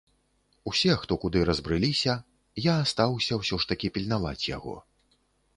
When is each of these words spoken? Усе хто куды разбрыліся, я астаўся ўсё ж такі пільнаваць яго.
Усе 0.71 0.95
хто 1.01 1.17
куды 1.25 1.43
разбрыліся, 1.49 2.15
я 2.71 2.79
астаўся 2.87 3.33
ўсё 3.41 3.61
ж 3.65 3.73
такі 3.73 3.87
пільнаваць 3.99 4.49
яго. 4.57 4.75